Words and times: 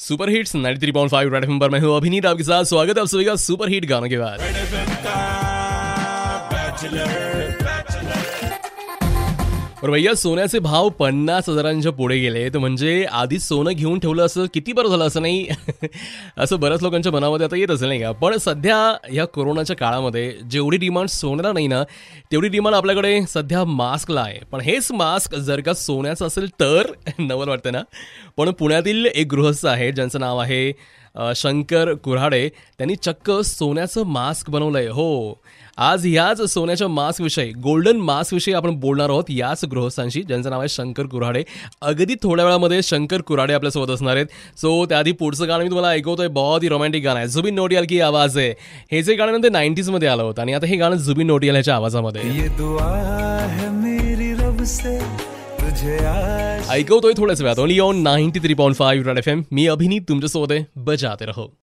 Super 0.00 0.30
hits 0.30 0.56
93.5 0.56 1.32
red 1.32 1.44
FM 1.44 1.60
पर 1.60 1.70
मैं 1.70 1.80
हूं 1.80 1.96
अभिनीत 1.96 2.26
आपके 2.26 2.42
साथ 2.42 2.64
स्वागत 2.64 2.96
है 2.96 3.00
आप 3.00 3.06
सभी 3.06 3.24
का 3.24 3.36
सुपर 3.36 3.68
हिट 3.68 3.84
गानों 3.84 4.08
के 4.08 4.18
बाद। 4.18 4.40
और 4.40 4.46
भैया 9.82 10.12
सोन्याचे 10.14 10.58
भाव 10.58 10.88
पन्नास 10.88 11.48
हजारांच्या 11.48 11.92
पुढे 11.92 12.18
गेले 12.18 12.48
तर 12.48 12.58
म्हणजे 12.58 13.04
आधी 13.12 13.38
सोनं 13.38 13.70
घेऊन 13.70 13.98
ठेवलं 13.98 14.26
असं 14.26 14.46
किती 14.54 14.72
बरं 14.72 14.88
झालं 14.88 15.06
असं 15.06 15.22
नाही? 15.22 15.46
असं 16.38 16.60
बऱ्याच 16.60 16.82
लोकांच्या 16.82 17.12
मनामध्ये 17.12 17.46
आता 17.46 17.56
येत 17.56 17.70
असेल 17.70 17.88
नाही 17.88 18.00
का? 18.00 18.10
पण 18.12 18.36
सध्या 18.36 18.76
या 19.12 19.24
कोरोनाच्या 19.24 19.76
काळामध्ये 19.76 20.30
जेवढी 20.50 20.76
डिमांड 20.76 21.08
सोन्याला 21.08 21.52
नाही 21.52 21.66
ना 21.66 21.82
तेवढी 22.32 22.48
डिमांड 22.48 22.76
आपल्याकडे 22.76 23.20
सध्या 23.28 23.64
मास्कला 23.64 24.20
आहे. 24.20 24.38
पण 24.52 24.60
हेच 24.60 24.92
मास्क 24.92 25.34
जर 25.34 25.60
का 25.60 25.74
सोन्याचं 25.74 26.26
असेल 26.26 26.48
तर 26.60 26.92
नवल 27.18 27.48
वाटतं 27.48 27.72
ना? 27.72 27.82
पण 28.36 28.50
पुण्यातील 28.50 29.06
एक 29.06 29.26
गृहस्थ 29.30 29.66
आहे 29.66 29.92
ज्यांचं 29.92 30.20
नाव 30.20 30.38
आहे 30.38 30.72
शंकर 31.36 31.94
कुऱ्हाडे 31.94 32.48
त्यांनी 32.48 32.94
चक्क 32.96 33.30
सोन्याचं 33.30 34.06
मास्क 34.06 34.50
बनवलंय. 34.50 34.86
हो 34.86 35.40
आज 35.76 36.06
याच 36.06 36.40
सोन्याच्या 36.42 36.88
मास्कविषयी 36.88 37.52
गोल्डन 37.52 37.96
मास्कविषयी 37.96 38.54
आपण 38.54 38.74
बोलणार 38.74 39.08
आहोत 39.08 39.24
याच 39.28 39.64
गृहस्थांशी 39.64 40.22
ज्यांचं 40.22 40.50
नाव 40.50 40.58
आहे 40.58 40.68
शंकर 40.68 41.06
कुऱ्हाडे. 41.06 41.42
अगदी 41.82 42.14
थोड्या 42.22 42.44
वेळामध्ये 42.44 42.82
शंकर 42.82 43.20
कुऱ्हाडे 43.20 43.52
आपल्यासोबत 43.52 43.90
असणार 43.90 44.16
आहेत. 44.16 44.26
सो 44.56 44.86
त्याआधी 44.86 45.12
पुढचं 45.12 45.48
गाणं 45.48 45.62
मी 45.62 45.70
तुम्हाला 45.70 45.88
ऐकवतोय 45.88 46.28
बहुत 46.28 46.62
ही 46.62 46.68
रोमॅन्टिक 46.68 47.04
गाणं 47.04 47.18
आहे. 47.18 47.28
जुबिन 47.28 47.54
नोटियाल 47.54 47.84
की 47.88 48.00
आवाज 48.00 48.38
आहे. 48.38 48.50
हे 48.92 49.02
जे 49.02 49.14
गाणं 49.14 49.42
ते 49.42 49.48
90s 49.48 50.04
आलं 50.04 50.22
होतं 50.22 50.42
आणि 50.42 50.52
आता 50.52 50.66
हे 50.66 50.76
गाणं 50.76 50.96
जुबिन 50.96 51.26
नोटियाल 51.26 51.56
ह्याच्या 51.56 51.74
आवाजामध्ये 51.74 52.22
ऐकवतोय 56.70 57.12
थोड्याच 57.16 57.42
वेळात. 57.42 57.58
Only 57.58 57.78
on 57.78 57.96
ninety 57.96 58.40
three 58.40 58.54
point 58.54 58.76
five 58.76 59.06
Red 59.06 59.18
F 59.18 59.28
M 59.28 59.42
मी 59.52 59.66
अभिनीत 59.66 60.00
तुमच्यासोबत 60.08 60.52
आहे. 60.52 60.64
बजाते 60.76 61.24
रहो. 61.24 61.56